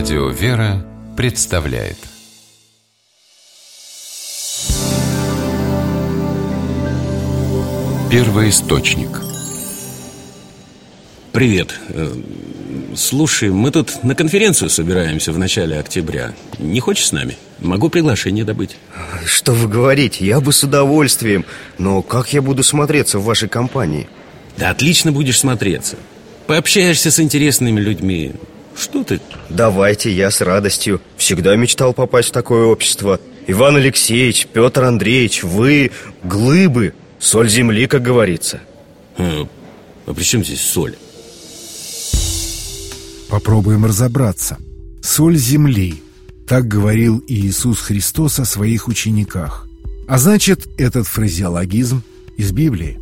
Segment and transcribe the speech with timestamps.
[0.00, 0.82] Радио «Вера»
[1.14, 1.98] представляет
[8.10, 9.10] Первый источник
[11.32, 11.78] Привет.
[11.90, 12.14] Э,
[12.96, 16.32] Слушай, мы тут на конференцию собираемся в начале октября.
[16.58, 17.36] Не хочешь с нами?
[17.58, 18.78] Могу приглашение добыть.
[19.26, 20.24] Что вы говорите?
[20.24, 21.44] Я бы с удовольствием.
[21.76, 24.08] Но как я буду смотреться в вашей компании?
[24.56, 25.98] Да отлично будешь смотреться.
[26.46, 28.32] Пообщаешься с интересными людьми.
[28.76, 29.20] Что ты?
[29.48, 31.00] Давайте, я с радостью.
[31.16, 33.20] Всегда мечтал попасть в такое общество.
[33.46, 35.90] Иван Алексеевич, Петр Андреевич, вы
[36.22, 38.60] глыбы, соль земли, как говорится.
[39.18, 39.46] А,
[40.06, 40.96] а при чем здесь соль?
[43.28, 44.56] Попробуем разобраться.
[45.02, 46.02] Соль земли.
[46.46, 49.68] Так говорил Иисус Христос о своих учениках.
[50.08, 52.02] А значит, этот фразеологизм
[52.36, 52.98] из Библии.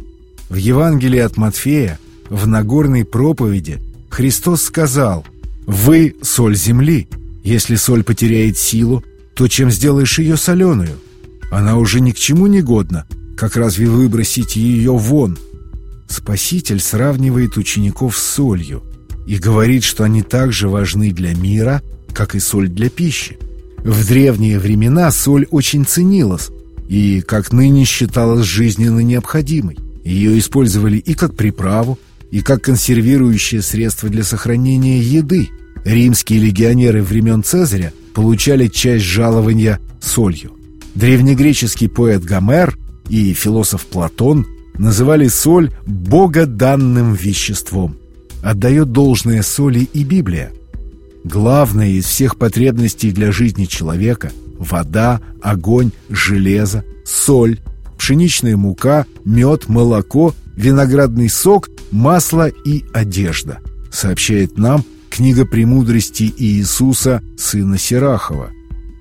[0.50, 3.80] В Евангелии от Матфея, в Нагорной проповеди,
[4.10, 5.26] Христос сказал
[5.68, 7.06] «Вы– соль земли.
[7.44, 9.04] Если соль потеряет силу,
[9.36, 10.98] то чем сделаешь ее соленую?
[11.52, 15.38] Она уже ни к чему не годна, как разве выбросить ее вон?»
[16.08, 18.82] Спаситель сравнивает учеников с солью–
[19.28, 21.82] и говорит, что они так же важны для мира,
[22.14, 23.36] как и соль для пищи.
[23.84, 26.48] В древние времена соль очень ценилась
[26.88, 29.76] и, как ныне, считалась жизненно необходимой.
[30.02, 31.98] Ее использовали и как приправу,
[32.30, 35.48] и как консервирующее средство для сохранения еды.
[35.84, 40.52] Римские легионеры времен Цезаря получали часть жалования солью.
[40.94, 42.76] Древнегреческий поэт Гомер
[43.08, 47.96] и философ Платон называли соль богоданным веществом–
[48.42, 50.52] отдает должное соли и Библия.
[51.24, 57.58] Главное из всех потребностей для жизни человека– вода, огонь, железо, соль,
[57.96, 63.58] пшеничная мука, мед, молоко, виноградный сок, масло и одежда,
[63.90, 68.50] сообщает нам книга «Премудрости Иисуса, сына Сирахова».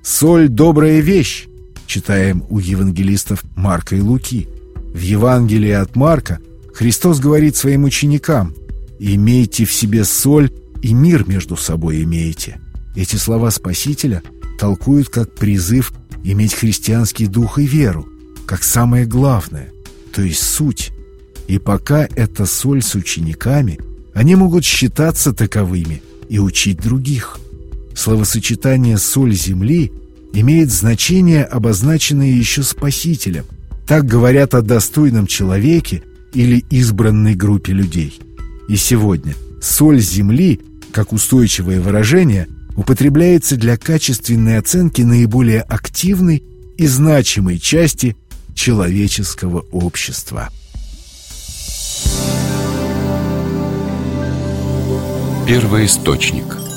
[0.02, 1.46] «Соль– добрая вещь»,
[1.86, 4.48] читаем у евангелистов Марка и Луки.
[4.94, 6.38] В Евангелии от Марка
[6.74, 8.54] Христос говорит своим ученикам–
[8.98, 10.50] «Имейте в себе соль,
[10.82, 12.60] и мир между собой имеете».
[12.96, 14.22] Эти слова Спасителя
[14.58, 15.92] толкуют как призыв
[16.24, 18.08] иметь христианский дух и веру,
[18.44, 19.72] как самое главное,
[20.12, 20.90] то есть суть.
[21.48, 23.80] И пока это соль с учениками,
[24.14, 27.38] они могут считаться таковыми и учить других.
[27.96, 29.90] Словосочетание «соль земли»
[30.32, 33.44] имеет значение, обозначенное еще Спасителем.
[33.86, 38.20] Так говорят о достойном человеке или избранной группе людей–
[38.68, 40.60] и сегодня соль земли,
[40.92, 46.44] как устойчивое выражение, употребляется для качественной оценки наиболее активной
[46.76, 48.14] и значимой части
[48.54, 50.50] человеческого общества.
[55.48, 56.44] Первый источник–